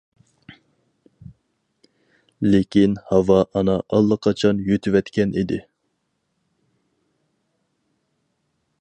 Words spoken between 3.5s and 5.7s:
ئانا ئاللىقاچان يۇتۇۋەتكەن ئىكەن.